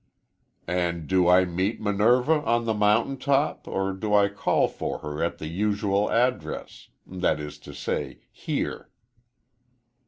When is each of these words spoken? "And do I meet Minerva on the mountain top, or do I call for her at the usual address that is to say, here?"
"And 0.67 1.05
do 1.07 1.27
I 1.27 1.45
meet 1.45 1.79
Minerva 1.79 2.41
on 2.43 2.65
the 2.65 2.73
mountain 2.73 3.17
top, 3.19 3.67
or 3.67 3.93
do 3.93 4.15
I 4.15 4.29
call 4.29 4.67
for 4.67 4.97
her 4.97 5.23
at 5.23 5.37
the 5.37 5.45
usual 5.45 6.09
address 6.11 6.89
that 7.05 7.39
is 7.39 7.59
to 7.59 7.73
say, 7.75 8.21
here?" 8.31 8.89